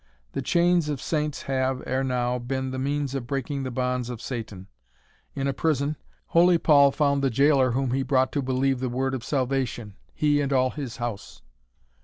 The 0.31 0.41
chains 0.41 0.89
of 0.89 0.99
saints 0.99 1.43
have, 1.43 1.83
ere 1.85 2.03
now, 2.03 2.39
been 2.39 2.71
the 2.71 2.79
means 2.79 3.13
of 3.13 3.27
breaking 3.27 3.61
the 3.61 3.69
bonds 3.69 4.09
of 4.09 4.19
Satan. 4.19 4.65
In 5.35 5.45
a 5.47 5.53
prison, 5.53 5.95
holy 6.29 6.57
Paul 6.57 6.89
found 6.89 7.21
the 7.21 7.29
jailor 7.29 7.73
whom 7.73 7.91
he 7.91 8.01
brought 8.01 8.31
to 8.31 8.41
believe 8.41 8.79
the 8.79 8.89
word 8.89 9.13
of 9.13 9.23
salvation, 9.23 9.93
he 10.11 10.41
and 10.41 10.51
all 10.51 10.71
his 10.71 10.97
house." 10.97 11.43